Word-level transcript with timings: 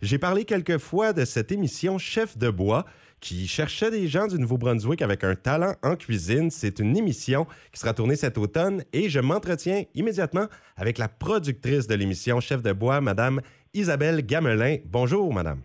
J'ai 0.00 0.18
parlé 0.18 0.44
quelques 0.44 0.78
fois 0.78 1.12
de 1.12 1.24
cette 1.24 1.50
émission 1.50 1.98
Chef 1.98 2.38
de 2.38 2.50
bois 2.50 2.84
qui 3.20 3.48
cherchait 3.48 3.90
des 3.90 4.06
gens 4.06 4.28
du 4.28 4.38
Nouveau-Brunswick 4.38 5.02
avec 5.02 5.24
un 5.24 5.34
talent 5.34 5.74
en 5.82 5.96
cuisine. 5.96 6.52
C'est 6.52 6.78
une 6.78 6.96
émission 6.96 7.46
qui 7.72 7.80
sera 7.80 7.94
tournée 7.94 8.14
cet 8.14 8.38
automne 8.38 8.84
et 8.92 9.08
je 9.08 9.18
m'entretiens 9.18 9.82
immédiatement 9.94 10.46
avec 10.76 10.98
la 10.98 11.08
productrice 11.08 11.88
de 11.88 11.96
l'émission 11.96 12.38
Chef 12.38 12.62
de 12.62 12.72
bois, 12.72 13.00
Madame 13.00 13.40
Isabelle 13.74 14.24
Gamelin. 14.24 14.76
Bonjour, 14.84 15.32
Madame. 15.32 15.62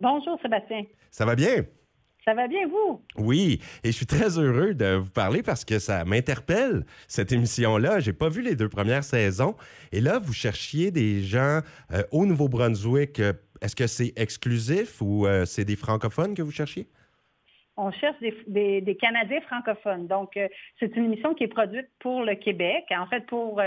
Bonjour, 0.00 0.36
Sébastien. 0.42 0.82
Ça 1.12 1.24
va 1.24 1.36
bien? 1.36 1.64
Ça 2.24 2.32
va 2.34 2.48
bien, 2.48 2.66
vous? 2.68 3.02
Oui, 3.18 3.60
et 3.82 3.88
je 3.88 3.92
suis 3.92 4.06
très 4.06 4.38
heureux 4.38 4.72
de 4.74 4.94
vous 4.96 5.10
parler 5.10 5.42
parce 5.42 5.64
que 5.64 5.78
ça 5.78 6.04
m'interpelle, 6.06 6.84
cette 7.06 7.32
émission-là. 7.32 8.00
J'ai 8.00 8.14
pas 8.14 8.30
vu 8.30 8.40
les 8.40 8.56
deux 8.56 8.70
premières 8.70 9.04
saisons. 9.04 9.54
Et 9.92 10.00
là, 10.00 10.18
vous 10.18 10.32
cherchiez 10.32 10.90
des 10.90 11.20
gens 11.22 11.60
euh, 11.92 12.02
au 12.12 12.24
Nouveau-Brunswick. 12.24 13.20
Est-ce 13.60 13.76
que 13.76 13.86
c'est 13.86 14.12
exclusif 14.16 15.02
ou 15.02 15.26
euh, 15.26 15.44
c'est 15.44 15.66
des 15.66 15.76
francophones 15.76 16.34
que 16.34 16.40
vous 16.42 16.50
cherchiez? 16.50 16.88
On 17.76 17.90
cherche 17.90 18.18
des, 18.20 18.34
des- 18.46 18.80
des 18.80 18.96
Canadiens 18.96 19.40
francophones. 19.42 20.06
Donc, 20.06 20.36
euh, 20.36 20.48
c'est 20.80 20.94
une 20.96 21.06
émission 21.06 21.34
qui 21.34 21.44
est 21.44 21.48
produite 21.48 21.88
pour 21.98 22.22
le 22.22 22.36
Québec, 22.36 22.84
en 22.96 23.06
fait 23.06 23.26
pour 23.26 23.60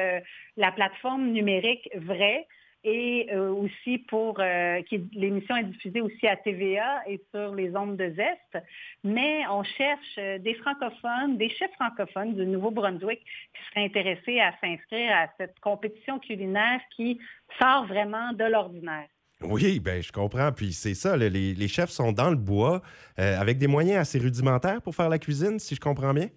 la 0.56 0.72
plateforme 0.72 1.28
numérique 1.32 1.90
Vrai 1.96 2.48
et 2.84 3.28
euh, 3.32 3.50
aussi 3.50 3.98
pour 4.10 4.40
euh, 4.40 4.82
l'émission 5.14 5.56
est 5.58 5.66
diffusée 5.66 6.02
aussi 6.02 6.28
à 6.28 6.36
TVA 6.38 7.02
et 7.08 7.22
sur 7.34 7.54
les 7.56 7.76
ondes 7.76 7.98
de 7.98 8.10
Zest. 8.16 8.66
Mais 9.04 9.42
on 9.50 9.64
cherche 9.64 10.18
euh, 10.18 10.38
des 10.40 10.54
francophones, 10.56 11.38
des 11.38 11.50
chefs 11.50 11.74
francophones 11.74 12.36
du 12.36 12.46
Nouveau-Brunswick 12.46 13.20
qui 13.20 13.70
seraient 13.70 13.86
intéressés 13.86 14.40
à 14.40 14.54
s'inscrire 14.62 15.12
à 15.12 15.28
cette 15.38 15.60
compétition 15.60 16.20
culinaire 16.20 16.80
qui 16.96 17.20
sort 17.60 17.86
vraiment 17.88 18.34
de 18.34 18.46
l'ordinaire. 18.46 19.08
Oui, 19.42 19.80
ben 19.80 20.02
je 20.02 20.12
comprends. 20.12 20.52
Puis 20.52 20.74
c'est 20.74 20.96
ça, 20.96 21.16
les 21.16 21.68
chefs 21.68 21.92
sont 21.92 22.12
dans 22.12 22.30
le 22.30 22.36
bois 22.36 22.82
euh, 23.20 23.40
avec 23.40 23.58
des 23.58 23.68
moyens 23.68 24.00
assez 24.00 24.20
rudimentaires 24.20 24.82
pour 24.82 24.96
faire 24.96 25.10
la 25.10 25.20
cuisine, 25.20 25.60
si 25.60 25.76
je 25.76 25.80
comprends 25.80 26.14
bien? 26.14 26.30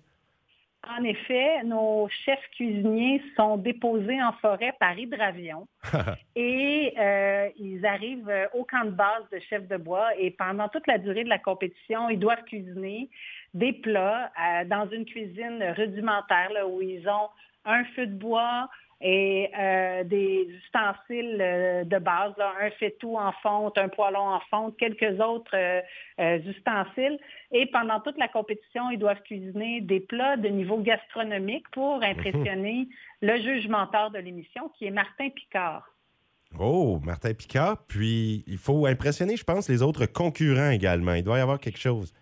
En 0.98 1.04
effet, 1.04 1.62
nos 1.64 2.08
chefs 2.24 2.50
cuisiniers 2.52 3.22
sont 3.36 3.56
déposés 3.56 4.20
en 4.20 4.32
forêt 4.32 4.74
par 4.80 4.98
hydravion 4.98 5.68
et 6.36 6.94
euh, 6.98 7.48
ils 7.58 7.86
arrivent 7.86 8.28
euh, 8.28 8.46
au 8.54 8.64
camp 8.64 8.84
de 8.86 8.90
base 8.90 9.22
de 9.32 9.38
chefs 9.48 9.68
de 9.68 9.76
bois 9.76 10.08
et 10.18 10.32
pendant 10.32 10.68
toute 10.68 10.86
la 10.88 10.98
durée 10.98 11.22
de 11.22 11.28
la 11.28 11.38
compétition, 11.38 12.08
ils 12.08 12.18
doivent 12.18 12.42
cuisiner 12.44 13.08
des 13.54 13.72
plats 13.72 14.32
euh, 14.40 14.64
dans 14.64 14.88
une 14.90 15.04
cuisine 15.04 15.62
rudimentaire 15.76 16.50
là, 16.52 16.66
où 16.66 16.82
ils 16.82 17.08
ont 17.08 17.28
un 17.64 17.84
feu 17.96 18.06
de 18.06 18.14
bois 18.14 18.68
et 19.00 19.50
euh, 19.58 20.04
des 20.04 20.46
ustensiles 20.62 21.38
euh, 21.40 21.84
de 21.84 21.98
base, 21.98 22.34
là, 22.36 22.52
un 22.60 22.70
faitout 22.72 23.16
en 23.16 23.32
fonte, 23.42 23.78
un 23.78 23.88
poêlon 23.88 24.20
en 24.20 24.40
fonte, 24.50 24.76
quelques 24.76 25.18
autres 25.20 25.56
euh, 25.56 26.38
ustensiles. 26.46 27.18
Et 27.50 27.66
pendant 27.66 28.00
toute 28.00 28.18
la 28.18 28.28
compétition, 28.28 28.90
ils 28.90 28.98
doivent 28.98 29.22
cuisiner 29.22 29.80
des 29.80 30.00
plats 30.00 30.36
de 30.36 30.48
niveau 30.48 30.78
gastronomique 30.78 31.68
pour 31.70 32.02
impressionner 32.02 32.88
le 33.22 33.36
juge 33.38 33.68
menteur 33.68 34.10
de 34.10 34.18
l'émission, 34.18 34.68
qui 34.76 34.86
est 34.86 34.90
Martin 34.90 35.30
Picard. 35.30 35.86
Oh, 36.58 37.00
Martin 37.02 37.32
Picard. 37.32 37.78
Puis 37.86 38.44
il 38.46 38.58
faut 38.58 38.84
impressionner, 38.84 39.36
je 39.36 39.44
pense, 39.44 39.68
les 39.70 39.82
autres 39.82 40.04
concurrents 40.06 40.70
également. 40.70 41.14
Il 41.14 41.22
doit 41.22 41.38
y 41.38 41.40
avoir 41.40 41.58
quelque 41.58 41.78
chose. 41.78 42.12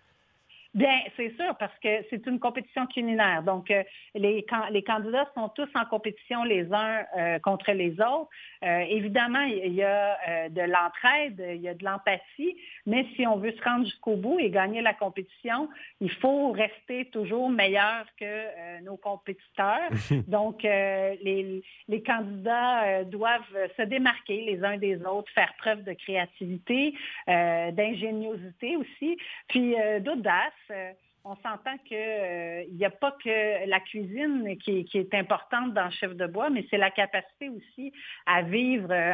Bien, 0.75 0.99
c'est 1.17 1.35
sûr, 1.35 1.55
parce 1.57 1.73
que 1.79 1.89
c'est 2.11 2.27
une 2.27 2.39
compétition 2.39 2.85
culinaire. 2.85 3.41
Donc, 3.41 3.71
euh, 3.71 3.83
les, 4.13 4.43
can- 4.43 4.67
les 4.69 4.83
candidats 4.83 5.27
sont 5.33 5.49
tous 5.49 5.67
en 5.73 5.83
compétition 5.85 6.43
les 6.43 6.71
uns 6.71 7.03
euh, 7.17 7.39
contre 7.39 7.71
les 7.71 7.93
autres. 7.93 8.29
Euh, 8.63 8.79
évidemment, 8.87 9.41
il 9.41 9.73
y 9.73 9.81
a 9.81 10.15
euh, 10.27 10.49
de 10.49 10.61
l'entraide, 10.61 11.43
il 11.55 11.61
y 11.61 11.67
a 11.67 11.73
de 11.73 11.83
l'empathie, 11.83 12.55
mais 12.85 13.03
si 13.15 13.25
on 13.25 13.37
veut 13.37 13.51
se 13.51 13.63
rendre 13.63 13.85
jusqu'au 13.85 14.15
bout 14.15 14.37
et 14.39 14.51
gagner 14.51 14.81
la 14.81 14.93
compétition, 14.93 15.69
il 16.01 16.11
faut 16.11 16.51
rester 16.51 17.05
toujours 17.05 17.49
meilleur 17.49 18.05
que 18.19 18.25
euh, 18.25 18.79
nos 18.81 18.97
compétiteurs. 18.97 19.89
Donc, 20.27 20.63
euh, 20.65 21.15
les, 21.23 21.63
les 21.87 22.03
candidats 22.03 22.83
euh, 22.83 23.03
doivent 23.05 23.41
se 23.75 23.81
démarquer 23.81 24.41
les 24.41 24.63
uns 24.63 24.77
des 24.77 25.03
autres, 25.03 25.31
faire 25.33 25.53
preuve 25.57 25.83
de 25.83 25.93
créativité, 25.93 26.93
euh, 27.27 27.71
d'ingéniosité 27.71 28.77
aussi, 28.77 29.17
puis 29.47 29.73
euh, 29.79 29.99
d'audace. 29.99 30.53
Euh, 30.71 30.91
on 31.25 31.35
s'entend 31.35 31.77
qu'il 31.85 32.75
n'y 32.77 32.85
a 32.85 32.89
pas 32.89 33.11
que 33.23 33.67
la 33.67 33.79
cuisine 33.81 34.57
qui, 34.57 34.87
est 34.93 35.13
importante 35.13 35.73
dans 35.73 35.89
chef 35.91 36.15
de 36.15 36.25
bois, 36.25 36.49
mais 36.49 36.65
c'est 36.69 36.77
la 36.77 36.91
capacité 36.91 37.49
aussi 37.49 37.91
à 38.25 38.41
vivre 38.41 38.89
euh, 38.91 39.13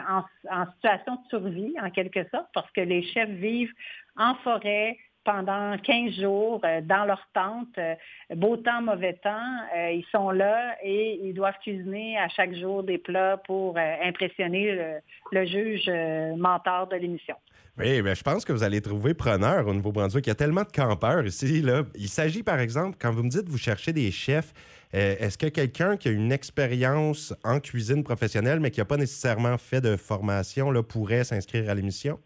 en 0.52 0.72
situation 0.74 1.16
de 1.16 1.28
survie, 1.30 1.76
en 1.82 1.90
quelque 1.90 2.24
sorte, 2.30 2.48
parce 2.54 2.70
que 2.72 2.82
les 2.82 3.02
chefs 3.02 3.30
vivent 3.30 3.74
en 4.18 4.36
forêt, 4.36 4.98
pendant 5.26 5.78
15 5.78 6.14
jours 6.14 6.62
euh, 6.64 6.80
dans 6.82 7.04
leur 7.04 7.28
tente, 7.34 7.78
euh, 7.78 7.96
beau 8.36 8.56
temps, 8.56 8.82
mauvais 8.82 9.20
temps, 9.22 9.58
euh, 9.76 9.92
ils 9.92 10.06
sont 10.12 10.30
là 10.30 10.78
et 10.84 11.20
ils 11.24 11.34
doivent 11.34 11.58
cuisiner 11.62 12.18
à 12.18 12.30
chaque 12.30 12.56
jour 12.56 12.84
des 12.84 13.00
plats 13.00 13.38
pour 13.46 13.78
impressionner 13.78 15.02
le, 15.32 15.46
juge 15.46 15.90
mentor 16.38 16.88
de 16.88 16.96
l'émission. 16.96 17.36
Oui, 17.78 18.02
ben, 18.02 18.16
je 18.16 18.24
pense 18.24 18.46
que 18.46 18.54
vous 18.54 18.64
allez 18.64 18.82
trouver 18.82 19.14
preneur 19.14 19.68
au 19.68 19.74
Nouveau-Brunswick. 19.74 20.26
Il 20.28 20.30
y 20.30 20.32
a 20.32 20.36
tellement 20.36 20.64
de 20.64 20.72
campeurs 20.72 21.26
ici. 21.26 21.62
Là. 21.62 21.84
Il 21.96 22.08
s'agit, 22.08 22.42
par 22.42 22.60
exemple, 22.60 22.98
quand 23.02 23.12
vous 23.12 23.24
me 23.24 23.30
dites 23.30 23.46
que 23.46 23.52
vous 23.52 23.58
cherchez 23.58 23.92
des 23.92 24.12
chefs, 24.12 24.54
est-ce 24.94 25.38
que 25.38 25.48
quelqu'un 25.48 25.98
qui 25.98 26.08
a 26.08 26.12
une 26.12 26.32
expérience 26.32 27.34
en 27.44 27.60
cuisine 27.60 28.04
professionnelle, 28.04 28.62
mais 28.62 28.72
qui 28.72 28.80
n'a 28.80 28.86
pas 28.86 28.98
nécessairement 28.98 29.58
fait 29.58 29.82
de 29.82 29.98
formation, 29.98 30.72
là, 30.72 30.84
pourrait 30.84 31.26
s'inscrire 31.26 31.70
à 31.70 31.74
l'émission? 31.74 32.20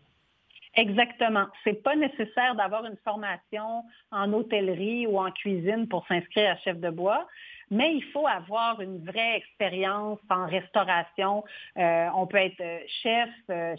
Exactement. 0.79 1.47
C'est 1.65 1.83
pas 1.83 1.97
nécessaire 1.97 2.55
d'avoir 2.55 2.85
une 2.85 2.95
formation 3.03 3.83
en 4.11 4.31
hôtellerie 4.31 5.07
ou 5.07 5.19
en 5.19 5.29
cuisine 5.31 5.89
pour 5.89 6.07
s'inscrire 6.07 6.51
à 6.51 6.55
chef 6.57 6.79
de 6.79 6.89
bois, 6.89 7.27
mais 7.69 7.93
il 7.93 8.03
faut 8.13 8.25
avoir 8.25 8.79
une 8.79 9.03
vraie 9.03 9.35
expérience 9.35 10.19
en 10.29 10.45
restauration. 10.47 11.43
Euh, 11.77 12.07
on 12.15 12.27
peut 12.27 12.37
être 12.37 12.61
euh, 12.61 12.79
chef, 13.03 13.29
euh, 13.49 13.75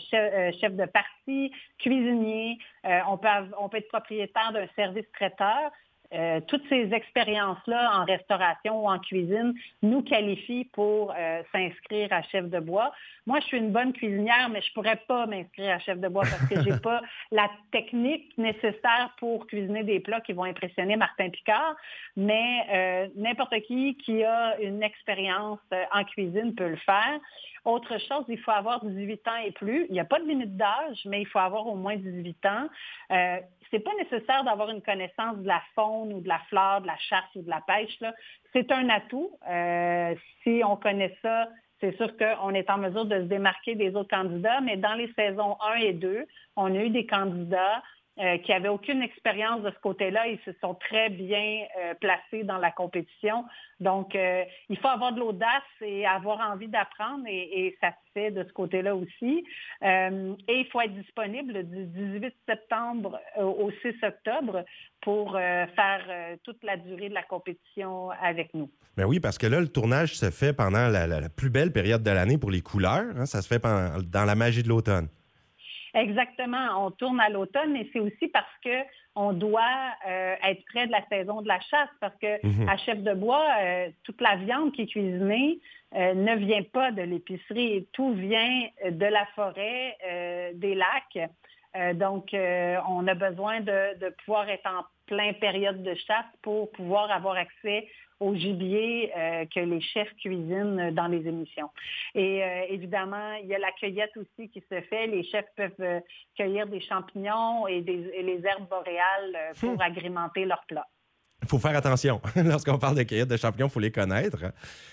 chef, 0.61 0.75
de 0.75 0.85
partie, 0.85 1.51
cuisinier, 1.79 2.59
on, 2.85 3.17
peut 3.17 3.29
on 3.59 3.71
peut 3.71 3.79
être 3.79 3.89
propriétaire 3.89 4.53
d'un 4.53 4.67
service 4.77 5.11
traiteur. 5.15 5.73
Euh, 6.13 6.41
toutes 6.49 6.69
ces 6.69 6.93
expériences-là 6.93 8.01
en 8.01 8.05
restauration 8.05 8.85
ou 8.85 8.89
en 8.89 8.99
cuisine 8.99 9.55
nous 9.83 10.03
qualifient 10.03 10.65
pour 10.73 11.15
euh, 11.17 11.43
s'inscrire 11.53 12.13
à 12.13 12.23
chef 12.23 12.51
de 12.51 12.59
bois. 12.59 12.93
Moi, 13.27 13.39
je 13.41 13.47
suis 13.47 13.59
une 13.59 13.71
bonne 13.71 13.93
cuisinière, 13.93 14.49
mais 14.51 14.61
je 14.61 14.73
pourrais 14.73 14.97
pas 15.07 15.27
m'inscrire 15.27 15.77
à 15.77 15.79
chef 15.79 16.01
de 16.01 16.09
bois 16.09 16.23
parce 16.23 16.49
que 16.49 16.63
j'ai 16.63 16.79
pas 16.83 17.01
la 17.31 17.49
technique 17.71 18.37
nécessaire 18.39 19.15
pour 19.19 19.47
cuisiner 19.47 19.85
des 19.85 20.01
plats 20.01 20.21
qui 20.21 20.33
vont 20.33 20.45
impressionner 20.45 20.97
Martin 20.97 21.31
Picard. 21.31 21.77
Mais 22.17 22.67
euh, 22.73 23.09
n'importe 23.15 23.55
qui 23.69 23.97
qui 23.99 24.25
a 24.25 24.59
une 24.61 24.83
expérience 24.83 25.61
euh, 25.73 25.85
en 25.93 26.03
cuisine 26.05 26.55
peut 26.57 26.71
le 26.71 26.77
faire. 26.77 27.21
Autre 27.65 27.99
chose, 27.99 28.25
il 28.29 28.39
faut 28.39 28.51
avoir 28.51 28.85
18 28.85 29.29
ans 29.29 29.37
et 29.45 29.53
plus. 29.53 29.87
Il 29.91 29.93
n'y 29.93 30.01
a 30.01 30.05
pas 30.05 30.19
de 30.19 30.27
limite 30.27 30.57
d'âge, 30.57 31.03
mais 31.05 31.21
il 31.21 31.27
faut 31.27 31.39
avoir 31.39 31.67
au 31.67 31.77
moins 31.77 31.95
18 31.95 32.47
ans. 32.47 32.69
C'est 33.71 33.81
pas 33.81 33.95
nécessaire 33.99 34.45
d'avoir 34.45 34.71
une 34.71 34.83
connaissance 34.83 35.37
de 35.39 35.47
la 35.47 35.63
faune 35.75 36.13
ou 36.13 36.21
de 36.21 36.29
la 36.29 36.41
flore, 36.49 36.81
de 36.81 36.87
la 36.87 36.97
chasse 36.97 37.35
ou 37.37 37.43
de 37.43 37.51
la 37.51 37.61
pêche. 37.61 37.99
C'est 38.53 38.71
un 38.73 38.89
atout. 38.89 39.31
Euh, 39.49 40.15
si 40.43 40.63
on 40.65 40.77
connaît 40.77 41.17
ça, 41.23 41.49
c'est 41.81 41.97
sûr 41.97 42.17
qu'on 42.17 42.53
est 42.55 42.69
en 42.69 42.79
mesure 42.79 43.05
de 43.07 43.17
se 43.17 43.27
démarquer 43.27 43.75
des 43.75 43.95
autres 43.95 44.11
candidats, 44.11 44.61
mais 44.61 44.77
dans 44.77 44.95
les 44.95 45.11
saisons 45.15 45.57
1 45.61 45.75
et 45.77 45.93
2, 45.93 46.27
on 46.57 46.75
a 46.75 46.79
eu 46.79 46.91
des 46.91 47.07
candidats 47.07 47.83
euh, 48.19 48.39
qui 48.39 48.51
n'avaient 48.51 48.69
aucune 48.69 49.03
expérience 49.03 49.63
de 49.63 49.71
ce 49.71 49.79
côté-là. 49.81 50.27
Ils 50.27 50.41
se 50.45 50.53
sont 50.61 50.75
très 50.75 51.09
bien 51.11 51.65
euh, 51.81 51.95
placés 51.95 52.43
dans 52.45 52.59
la 52.59 52.71
compétition. 52.71 53.45
Donc, 53.79 54.15
euh, 54.15 54.45
il 54.69 54.77
faut 54.79 54.89
avoir 54.89 55.13
de 55.13 55.21
l'audace 55.21 55.63
et 55.81 56.05
avoir 56.05 56.41
envie 56.51 56.69
d'apprendre 56.69 57.25
et, 57.27 57.77
ça 57.81 57.91
se 57.91 58.13
fait 58.13 58.31
de 58.31 58.43
ce 58.45 58.53
côté-là 58.53 58.95
aussi. 58.97 59.45
Et 59.83 60.59
il 60.59 60.67
faut 60.71 60.81
être 60.81 60.93
disponible 60.95 61.63
du 61.71 61.87
18 61.87 62.35
septembre 62.47 63.19
au 63.39 63.71
6 63.83 63.95
octobre 64.03 64.65
pour 65.01 65.33
faire 65.35 66.37
toute 66.45 66.63
la 66.65 66.77
durée 66.77 67.09
de 67.09 67.15
la 67.15 67.23
compétition 67.23 68.11
avec 68.11 68.53
nous. 68.53 68.69
Ben 68.97 69.05
oui, 69.07 69.21
parce 69.21 69.39
que 69.39 69.47
là, 69.47 69.61
le 69.61 69.69
tournage 69.69 70.15
se 70.17 70.31
fait 70.31 70.53
pendant 70.53 70.89
la 70.89 71.29
plus 71.29 71.49
belle 71.51 71.73
période 71.73 72.03
de 72.03 72.11
l'année 72.11 72.37
pour 72.39 72.51
les 72.51 72.61
couleurs. 72.61 73.05
hein. 73.17 73.25
Ça 73.27 73.41
se 73.41 73.49
fait 73.49 73.61
pendant- 73.61 74.03
dans 74.03 74.25
la 74.25 74.35
magie 74.35 74.63
de 74.63 74.69
l'automne. 74.69 75.09
Exactement. 75.95 76.87
On 76.87 76.91
tourne 76.91 77.21
à 77.21 77.29
l'automne, 77.29 77.73
mais 77.73 77.89
c'est 77.93 78.01
aussi 78.01 78.29
parce 78.29 78.47
que 78.65 78.85
on 79.17 79.33
doit 79.33 79.61
euh, 80.09 80.37
être 80.45 80.65
près 80.67 80.87
de 80.87 80.93
la 80.93 81.05
saison 81.09 81.43
de 81.43 81.49
la 81.49 81.61
chasse, 81.61 81.89
parce 82.01 82.17
que 82.19 82.47
Mhm. 82.47 82.69
à 82.69 82.77
chef 82.79 82.99
de 83.03 83.13
bois, 83.13 83.45
euh, 83.61 83.89
toute 84.05 84.21
la 84.21 84.37
viande 84.37 84.73
qui 84.73 84.83
est 84.83 84.87
cuisinée 84.87 85.59
euh, 85.97 86.15
ne 86.15 86.37
vient 86.37 86.63
pas 86.63 86.93
de 86.93 87.03
l'épicerie, 87.03 87.89
tout 87.93 88.13
vient 88.13 88.69
de 88.89 89.07
la 89.07 89.27
forêt, 89.35 89.97
des 90.55 90.75
lacs. 90.77 91.31
Donc, 91.95 92.31
on 92.33 93.07
a 93.09 93.15
besoin 93.15 93.61
de, 93.61 93.99
de 93.99 94.09
pouvoir 94.25 94.49
être 94.49 94.67
en 94.67 94.85
plein 95.07 95.33
période 95.35 95.83
de 95.83 95.95
chasse 95.95 96.27
pour 96.43 96.71
pouvoir 96.73 97.11
avoir 97.11 97.37
accès 97.37 97.89
au 98.21 98.35
gibier 98.35 99.11
euh, 99.17 99.47
que 99.47 99.61
les 99.61 99.81
chefs 99.81 100.15
cuisinent 100.17 100.91
dans 100.93 101.09
les 101.09 101.27
émissions. 101.27 101.71
Et 102.15 102.45
euh, 102.45 102.67
évidemment, 102.69 103.35
il 103.43 103.49
y 103.49 103.55
a 103.55 103.59
la 103.59 103.73
cueillette 103.73 104.17
aussi 104.17 104.49
qui 104.51 104.61
se 104.71 104.81
fait. 104.83 105.07
Les 105.07 105.25
chefs 105.25 105.49
peuvent 105.57 106.03
cueillir 106.37 106.67
des 106.67 106.81
champignons 106.81 107.67
et, 107.67 107.81
les 107.81 108.41
herbes 108.45 108.69
boréales 108.69 109.53
pour 109.59 109.73
hmm. 109.73 109.81
agrémenter 109.81 110.45
leurs 110.45 110.65
plats. 110.67 110.87
Il 111.43 111.49
faut 111.49 111.59
faire 111.59 111.77
attention. 111.77 112.21
Lorsqu'on 112.37 112.79
parle 112.79 112.97
de 112.97 113.03
cueillette 113.03 113.29
de 113.29 113.37
champignons, 113.37 113.67
il 113.67 113.73
faut 113.73 113.81
les 113.81 113.93
connaître. 113.93 114.53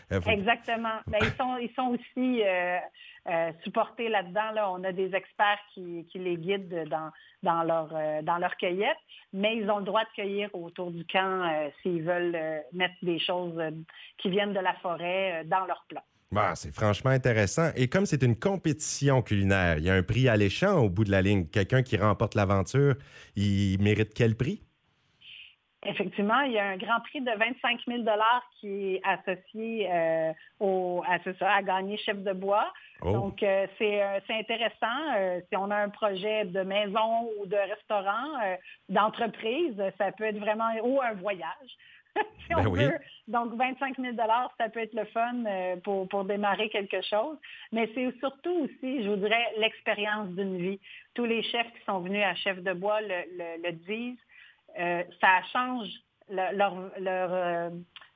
Exactement. 0.09 0.99
Ben, 1.07 1.19
ils, 1.21 1.35
sont, 1.37 1.57
ils 1.57 1.73
sont 1.75 1.95
aussi 1.95 2.43
euh, 3.29 3.51
supporter 3.65 4.07
là-dedans. 4.07 4.51
Là, 4.53 4.71
on 4.71 4.81
a 4.85 4.93
des 4.93 5.13
experts 5.13 5.59
qui, 5.73 6.07
les 6.15 6.37
guident 6.37 6.87
dans, 6.89 7.11
dans, 7.43 7.63
leur, 7.63 7.89
euh, 7.93 8.21
dans 8.21 8.37
leur 8.37 8.55
cueillette, 8.55 8.97
mais 9.33 9.57
ils 9.57 9.69
ont 9.69 9.79
le 9.79 9.83
droit 9.83 10.03
de 10.03 10.09
cueillir 10.15 10.49
autour 10.53 10.91
du 10.91 11.05
camp 11.05 11.43
euh, 11.43 11.67
s'ils 11.81 12.03
veulent 12.03 12.37
mettre 12.71 12.95
des 13.01 13.19
choses 13.19 13.61
qui 14.17 14.29
viennent 14.29 14.53
de 14.53 14.59
la 14.59 14.73
forêt 14.75 15.43
dans 15.45 15.65
leur 15.65 15.83
plat. 15.89 16.03
Bah, 16.31 16.53
c'est 16.55 16.73
franchement 16.73 17.11
intéressant. 17.11 17.69
Et 17.75 17.89
comme 17.89 18.05
c'est 18.05 18.23
une 18.23 18.37
compétition 18.37 19.21
culinaire, 19.21 19.77
il 19.77 19.83
y 19.83 19.89
a 19.89 19.93
un 19.93 20.03
prix 20.03 20.29
alléchant 20.29 20.79
au 20.79 20.89
bout 20.89 21.03
de 21.03 21.11
la 21.11 21.21
ligne. 21.21 21.47
Quelqu'un 21.47 21.83
qui 21.83 21.97
remporte 21.97 22.33
l'aventure, 22.33 22.95
il 23.35 23.77
mérite 23.81 24.13
quel 24.13 24.35
prix? 24.35 24.61
Effectivement, 25.87 26.41
il 26.41 26.51
y 26.51 26.59
a 26.59 26.65
un 26.65 26.77
grand 26.77 26.99
prix 27.01 27.21
de 27.21 27.31
25 27.31 27.79
000 27.87 28.03
qui 28.59 28.95
est 28.95 29.01
associé 29.03 29.89
au, 30.59 31.03
à, 31.07 31.17
ça, 31.39 31.53
à 31.53 31.61
gagner 31.61 31.97
chef 31.97 32.17
de 32.17 32.33
bois. 32.33 32.71
Oh. 33.01 33.11
Donc, 33.11 33.43
euh, 33.43 33.67
euh, 33.81 34.19
c'est 34.27 34.33
intéressant. 34.33 35.13
Euh, 35.15 35.39
si 35.47 35.55
on 35.55 35.69
a 35.69 35.75
un 35.75 35.89
projet 35.89 36.45
de 36.45 36.61
maison 36.61 37.29
ou 37.39 37.45
de 37.45 37.55
restaurant, 37.55 38.39
d'entreprise, 38.89 39.75
ça 39.97 40.11
peut 40.11 40.25
être 40.25 40.39
vraiment, 40.39 40.69
ou 40.83 41.01
un 41.01 41.13
voyage. 41.13 41.77
si 42.47 42.55
on 42.55 42.63
ben 42.63 42.89
veut. 42.89 42.97
Donc, 43.27 43.53
25 43.53 43.97
000 43.97 44.15
ça 44.57 44.69
peut 44.69 44.79
être 44.79 44.95
le 44.95 45.05
fun 45.05 45.43
pour, 45.83 46.07
pour 46.07 46.23
démarrer 46.23 46.69
quelque 46.69 47.01
chose. 47.03 47.37
Mais 47.71 47.89
c'est 47.93 48.11
surtout 48.19 48.63
aussi, 48.63 49.03
je 49.03 49.09
vous 49.09 49.17
dirais, 49.17 49.53
l'expérience 49.57 50.29
d'une 50.29 50.57
vie. 50.57 50.79
Tous 51.13 51.25
les 51.25 51.43
chefs 51.43 51.71
qui 51.73 51.85
sont 51.85 51.99
venus 51.99 52.23
à 52.23 52.33
Chef 52.35 52.61
de 52.63 52.73
Bois 52.73 53.01
le, 53.01 53.61
le, 53.63 53.71
disent. 53.71 54.17
Ça 54.75 55.41
change 55.51 55.89
leur, 56.29 56.91
leur 56.99 57.71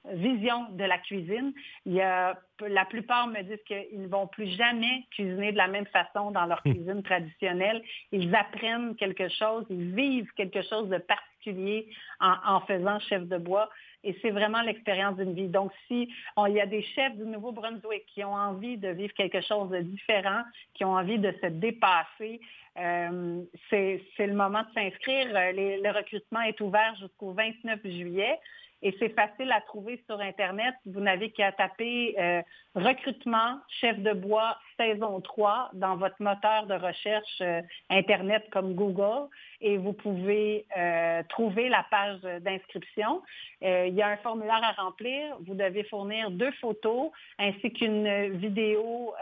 vision 0.06 0.70
de 0.72 0.84
la 0.84 0.98
cuisine. 0.98 1.54
Il 1.86 1.94
y 1.94 2.02
a, 2.02 2.38
la 2.60 2.86
plupart 2.86 3.28
me 3.28 3.42
disent 3.44 3.64
qu'ils 3.66 4.02
ne 4.02 4.08
vont 4.08 4.28
plus 4.28 4.48
jamais 4.48 5.06
cuisiner 5.12 5.52
de 5.52 5.58
la 5.58 5.68
même 5.68 5.86
façon 5.88 6.32
dans 6.32 6.46
leur 6.46 6.62
hmm. 6.66 6.74
cuisine 6.74 7.04
traditionnelle. 7.04 7.82
Ils 8.12 8.34
apprennent 8.36 8.96
quelque 8.96 9.30
chose, 9.30 9.66
ils 9.70 9.94
vivent 9.94 10.32
quelque 10.36 10.62
chose 10.64 10.90
de 10.90 10.98
particulier 10.98 11.88
en, 12.20 12.62
faisant 12.62 13.00
chef 13.00 13.28
de 13.28 13.38
bois. 13.38 13.70
Et 14.04 14.18
c'est 14.22 14.32
vraiment 14.32 14.62
l'expérience 14.62 15.18
d'une 15.18 15.34
vie. 15.34 15.48
Donc, 15.48 15.72
si 15.88 16.10
il 16.48 16.54
y 16.54 16.62
a 16.62 16.66
des 16.66 16.82
chefs 16.82 17.16
du 17.16 17.26
Nouveau-Brunswick 17.26 18.06
qui 18.08 18.24
ont 18.24 18.34
envie 18.34 18.78
de 18.78 18.90
vivre 18.90 19.14
quelque 19.14 19.42
chose 19.42 19.70
de 19.70 19.80
différent, 19.80 20.42
qui 20.74 20.84
ont 20.86 20.94
envie 20.94 21.20
de 21.20 21.32
se 21.42 21.48
dépasser, 21.48 22.42
euh, 22.78 23.42
c'est 23.70 24.02
le 24.20 24.34
moment 24.34 24.62
de 24.62 24.74
s'inscrire. 24.74 25.28
Le 25.32 25.92
recrutement 25.92 26.42
est 26.42 26.60
ouvert 26.62 26.96
jusqu'au 27.00 27.34
29 27.34 27.80
juillet 27.84 28.40
et 28.84 28.96
c'est 29.00 29.10
facile 29.10 29.52
à 29.52 29.62
trouver 29.62 30.02
sur 30.08 30.20
Internet. 30.20 30.74
Vous 30.86 31.02
n'avez 31.02 31.30
qu'à 31.32 31.52
taper 31.52 32.16
euh, 32.20 32.42
recrutement 32.76 33.60
chef 33.80 34.00
de 34.00 34.14
bois 34.14 34.58
saison 34.78 35.22
3 35.22 35.72
dans 35.74 35.98
votre 35.98 36.16
moteur 36.20 36.66
de 36.66 36.74
recherche 36.74 37.42
euh, 37.42 37.62
Internet 37.90 38.44
comme 38.52 38.74
Google 38.74 39.30
et 39.60 39.78
vous 39.78 39.94
pouvez 39.94 40.66
euh, 40.76 41.22
trouver 41.30 41.70
la 41.70 41.86
page 41.92 42.22
d'inscription. 42.42 43.22
il 43.62 43.94
y 43.94 44.02
a 44.02 44.08
un 44.08 44.18
formulaire 44.18 44.62
à 44.64 44.82
remplir. 44.82 45.38
Vous 45.46 45.54
devez 45.54 45.84
fournir 45.84 46.32
deux 46.32 46.52
photos 46.54 47.12
ainsi 47.38 47.72
qu'une 47.72 48.30
vidéo 48.38 49.14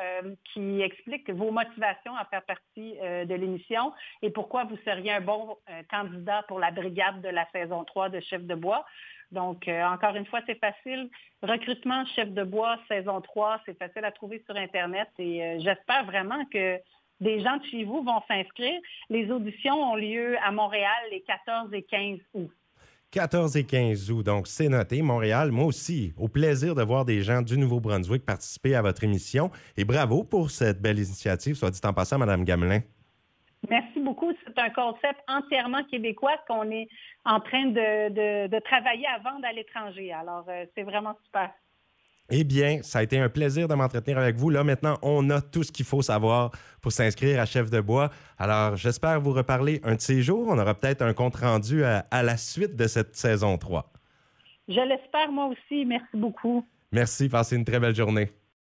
qui 0.46 0.82
explique 0.82 1.30
vos 1.30 1.52
motivations 1.52 2.16
à 2.16 2.24
faire 2.26 2.44
partie 2.44 2.94
de 2.94 3.36
l'émission 3.36 3.92
et 4.22 4.30
pourquoi 4.30 4.64
vous 4.64 4.78
seriez 4.86 5.12
un 5.12 5.22
bon 5.22 5.58
candidat 5.90 6.44
pour 6.48 6.60
la 6.60 6.72
brigade 6.72 7.22
de 7.22 7.30
la 7.30 7.46
saison 7.52 7.84
3 7.84 8.10
de 8.10 8.22
chef 8.22 8.44
de 8.44 8.56
bois. 8.56 8.86
Donc, 9.32 9.68
euh, 9.68 9.84
encore 9.84 10.16
une 10.16 10.26
fois, 10.26 10.42
c'est 10.48 10.60
facile. 10.60 11.10
Recrutement 11.44 12.06
chef 12.16 12.32
de 12.32 12.44
bois, 12.44 12.78
saison 12.88 13.22
3, 13.22 13.62
c'est 13.66 13.78
facile 13.78 14.04
à 14.06 14.12
trouver 14.12 14.44
sur 14.46 14.56
Internet 14.56 15.08
et 15.20 15.44
euh, 15.44 15.60
j'espère 15.60 16.06
vraiment 16.06 16.44
que 16.46 16.78
des 17.22 17.42
gens 17.42 17.58
de 17.58 17.64
chez 17.66 17.84
vous 17.84 18.02
vont 18.04 18.22
s'inscrire. 18.28 18.80
Les 19.10 19.30
auditions 19.32 19.76
ont 19.76 19.96
lieu 19.96 20.38
à 20.44 20.52
Montréal 20.52 20.98
les 21.12 21.22
14 21.22 21.74
et 21.74 21.84
15 21.84 22.20
août. 22.34 22.52
14 23.12 23.58
et 23.58 23.66
15 23.66 24.12
août, 24.12 24.24
donc 24.24 24.48
c'est 24.48 24.70
noté, 24.70 25.02
Montréal. 25.02 25.52
Moi 25.52 25.66
aussi, 25.66 26.14
au 26.16 26.28
plaisir 26.28 26.76
de 26.76 26.84
voir 26.84 27.06
des 27.06 27.22
gens 27.24 27.42
du 27.42 27.58
Nouveau-Brunswick 27.58 28.24
participer 28.24 28.76
à 28.76 28.84
votre 28.84 29.04
émission. 29.04 29.50
Et 29.78 29.84
bravo 29.84 30.24
pour 30.24 30.52
cette 30.52 30.80
belle 30.80 30.98
initiative, 30.98 31.56
soit 31.56 31.72
dit 31.72 31.82
en 31.84 31.94
passant, 31.94 32.20
Mme 32.20 32.44
Gamelin. 32.46 32.82
Merci 33.70 34.00
beaucoup. 34.00 34.32
C'est 34.46 34.60
un 34.60 34.70
concept 34.70 35.20
entièrement 35.28 35.84
québécois 35.86 36.38
qu'on 36.48 36.70
est 36.72 36.88
en 37.26 37.40
train 37.40 37.68
de, 37.68 38.60
travailler 38.62 39.06
à 39.08 39.20
vendre 39.20 39.46
à 39.46 39.54
l'étranger. 39.54 40.12
Alors, 40.12 40.46
euh, 40.50 40.66
c'est 40.76 40.84
vraiment 40.84 41.16
super. 41.26 41.52
Eh 42.32 42.44
bien, 42.44 42.84
ça 42.84 43.00
a 43.00 43.04
été 43.04 43.18
un 43.18 43.30
plaisir 43.30 43.68
de 43.68 43.74
m'entretenir 43.74 44.20
avec 44.20 44.36
vous. 44.36 44.52
Là, 44.52 44.64
maintenant, 44.64 44.98
on 45.02 45.30
a 45.32 45.42
tout 45.42 45.64
ce 45.64 45.72
qu'il 45.72 45.86
faut 45.86 46.04
savoir 46.04 46.52
pour 46.80 46.92
s'inscrire 46.92 47.40
à 47.40 47.46
Chef 47.46 47.72
de 47.72 47.82
Bois. 47.82 48.10
Alors, 48.38 48.76
j'espère 48.76 49.20
vous 49.20 49.34
reparler 49.34 49.82
un 49.84 49.96
de 49.96 50.02
ces 50.02 50.22
jours. 50.22 50.48
On 50.48 50.60
aura 50.60 50.76
peut-être 50.76 51.02
un 51.02 51.14
compte 51.14 51.38
rendu 51.38 51.84
à, 51.84 52.06
à 52.12 52.22
la 52.22 52.38
suite 52.38 52.76
de 52.76 52.86
cette 52.86 53.16
saison 53.16 53.58
3. 53.58 53.92
Je 54.68 54.80
l'espère, 54.80 55.32
moi 55.32 55.48
aussi. 55.48 55.86
Merci 55.86 56.16
beaucoup. 56.16 56.64
Merci. 56.92 57.30
Passez 57.30 57.56
une 57.56 57.66
très 57.66 57.80
belle 57.80 57.96
journée. 57.96 58.30